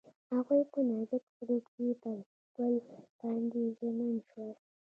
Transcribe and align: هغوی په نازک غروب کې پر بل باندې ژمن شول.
هغوی 0.33 0.61
په 0.71 0.79
نازک 0.89 1.23
غروب 1.35 1.63
کې 1.75 1.87
پر 2.01 2.17
بل 2.55 2.73
باندې 3.19 3.61
ژمن 3.77 4.13
شول. 4.29 4.51